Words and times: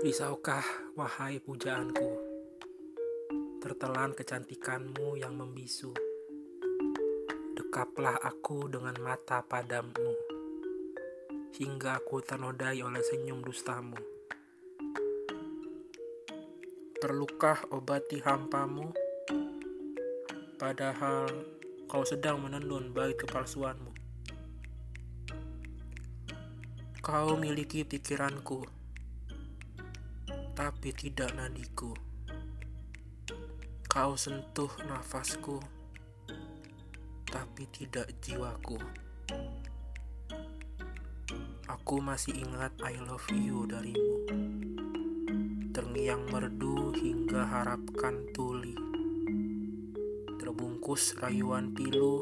Risaukah, 0.00 0.64
wahai 0.96 1.44
pujaanku, 1.44 2.08
tertelan 3.60 4.16
kecantikanmu 4.16 5.20
yang 5.20 5.36
membisu. 5.36 5.92
Dekaplah 7.52 8.16
aku 8.16 8.72
dengan 8.72 8.96
mata 8.96 9.44
padamu, 9.44 10.16
hingga 11.52 12.00
aku 12.00 12.24
ternodai 12.24 12.80
oleh 12.80 13.04
senyum 13.04 13.44
dustamu. 13.44 14.00
Perlukah 16.96 17.68
obati 17.68 18.24
hampamu, 18.24 18.96
padahal 20.56 21.28
kau 21.84 22.08
sedang 22.08 22.40
menenun 22.40 22.88
bait 22.96 23.20
kepalsuanmu? 23.20 23.92
Kau 27.04 27.36
miliki 27.36 27.84
pikiranku, 27.84 28.79
tapi 30.60 30.92
tidak 30.92 31.32
nadiku. 31.40 31.96
Kau 33.88 34.12
sentuh 34.12 34.68
nafasku, 34.84 35.56
tapi 37.24 37.64
tidak 37.72 38.12
jiwaku. 38.20 38.76
Aku 41.64 42.04
masih 42.04 42.44
ingat 42.44 42.76
I 42.84 43.00
love 43.00 43.24
you 43.32 43.64
darimu. 43.64 44.28
Terngiang 45.72 46.28
merdu 46.28 46.92
hingga 46.92 47.40
harapkan 47.40 48.28
tuli. 48.36 48.76
Terbungkus 50.36 51.16
rayuan 51.24 51.72
pilu, 51.72 52.20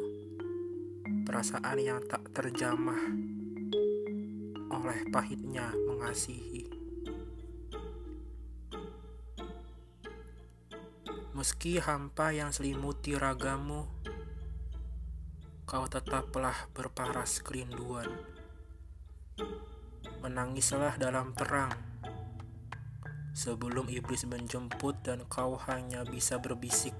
perasaan 1.27 1.83
yang 1.83 1.99
tak 2.07 2.23
terjamah 2.31 3.03
oleh 4.71 5.03
pahitnya 5.11 5.75
mengasihi. 5.91 6.68
Meski 11.39 11.79
hampa 11.79 12.35
yang 12.35 12.51
selimuti 12.51 13.15
ragamu, 13.15 13.87
kau 15.71 15.87
tetaplah 15.87 16.67
berparas 16.75 17.39
kerinduan. 17.47 18.11
Menangislah 20.19 20.99
dalam 20.99 21.31
terang, 21.39 21.71
sebelum 23.39 23.87
iblis 23.87 24.27
menjemput 24.27 24.99
dan 25.07 25.23
kau 25.31 25.55
hanya 25.71 26.03
bisa 26.03 26.43
berbisik 26.43 26.99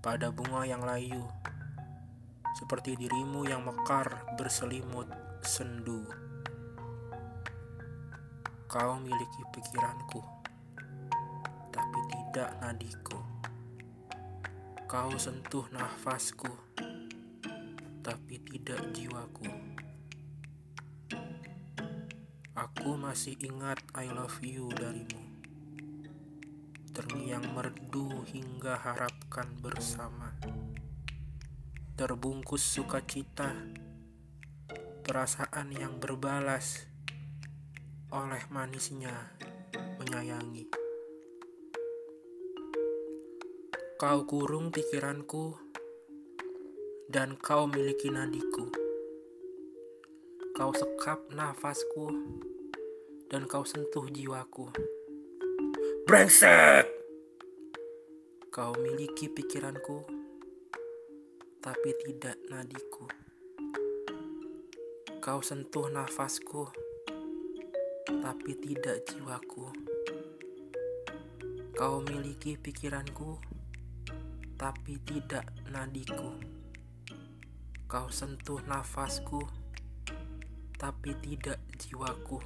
pada 0.00 0.32
bunga 0.32 0.64
yang 0.64 0.80
layu, 0.80 1.28
seperti 2.56 2.96
dirimu 2.96 3.44
yang 3.44 3.60
mekar 3.60 4.24
berselimut 4.40 5.12
sendu. 5.44 6.00
Kau 8.72 8.96
miliki 9.04 9.44
pikiranku 9.52 10.24
tapi 11.72 11.98
tidak 12.12 12.21
nadiku. 12.32 13.20
Kau 14.88 15.12
sentuh 15.20 15.68
nafasku, 15.68 16.48
tapi 18.00 18.40
tidak 18.40 18.80
jiwaku. 18.96 19.52
Aku 22.56 22.96
masih 22.96 23.36
ingat 23.36 23.84
I 23.92 24.08
love 24.08 24.40
you 24.40 24.72
darimu. 24.72 25.20
Terngiang 26.96 27.52
merdu 27.52 28.24
hingga 28.24 28.80
harapkan 28.80 29.52
bersama. 29.60 30.32
Terbungkus 32.00 32.64
sukacita, 32.64 33.52
perasaan 35.04 35.68
yang 35.76 36.00
berbalas 36.00 36.88
oleh 38.08 38.40
manisnya 38.48 39.36
menyayangi. 40.00 40.81
Kau 44.02 44.26
kurung 44.26 44.74
pikiranku, 44.74 45.54
dan 47.06 47.38
kau 47.38 47.70
miliki 47.70 48.10
nadiku. 48.10 48.66
Kau 50.58 50.74
sekap 50.74 51.30
nafasku, 51.30 52.10
dan 53.30 53.46
kau 53.46 53.62
sentuh 53.62 54.02
jiwaku. 54.10 54.74
Brengsek! 56.02 56.90
Kau 58.50 58.74
miliki 58.82 59.30
pikiranku, 59.30 60.02
tapi 61.62 61.94
tidak 62.02 62.42
nadiku. 62.50 63.06
Kau 65.22 65.38
sentuh 65.46 65.86
nafasku, 65.94 66.74
tapi 68.02 68.50
tidak 68.58 69.06
jiwaku. 69.06 69.70
Kau 71.78 72.02
miliki 72.02 72.58
pikiranku, 72.58 73.61
tapi 74.62 74.94
tidak 75.02 75.42
nadiku. 75.74 76.38
Kau 77.90 78.06
sentuh 78.14 78.62
nafasku, 78.62 79.42
tapi 80.78 81.18
tidak 81.18 81.58
jiwaku. 81.82 82.38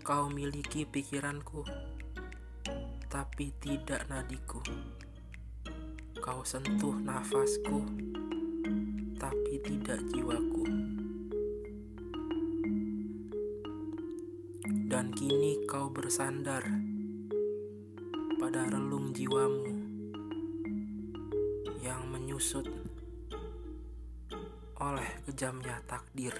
Kau 0.00 0.32
miliki 0.32 0.88
pikiranku, 0.88 1.68
tapi 3.12 3.52
tidak 3.60 4.08
nadiku. 4.08 4.64
Kau 6.24 6.40
sentuh 6.40 6.96
nafasku, 6.96 7.84
tapi 9.20 9.54
tidak 9.60 10.00
jiwaku. 10.16 10.64
Dan 14.88 15.12
kini 15.12 15.60
kau 15.68 15.92
bersandar 15.92 16.64
pada 18.40 18.64
relung 18.66 18.89
jiwamu 19.10 19.66
yang 21.82 22.06
menyusut 22.10 22.66
oleh 24.80 25.10
kejamnya 25.26 25.82
takdir. 25.84 26.32